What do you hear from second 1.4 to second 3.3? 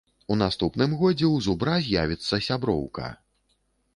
зубра з'явіцца сяброўка.